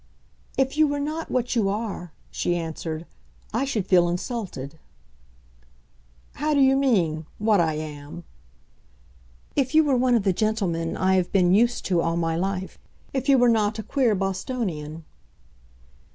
"If 0.57 0.77
you 0.79 0.87
were 0.87 0.99
not 0.99 1.29
what 1.29 1.55
you 1.55 1.69
are," 1.69 2.11
she 2.31 2.55
answered, 2.55 3.05
"I 3.53 3.65
should 3.65 3.85
feel 3.85 4.09
insulted." 4.09 4.79
"How 6.33 6.55
do 6.55 6.59
you 6.59 6.75
mean—what 6.75 7.59
I 7.61 7.75
am?" 7.75 8.23
"If 9.55 9.75
you 9.75 9.83
were 9.83 9.95
one 9.95 10.15
of 10.15 10.23
the 10.23 10.33
gentlemen 10.33 10.97
I 10.97 11.17
have 11.17 11.31
been 11.31 11.53
used 11.53 11.85
to 11.85 12.01
all 12.01 12.17
my 12.17 12.35
life. 12.35 12.79
If 13.13 13.29
you 13.29 13.37
were 13.37 13.47
not 13.47 13.77
a 13.77 13.83
queer 13.83 14.15
Bostonian." 14.15 15.03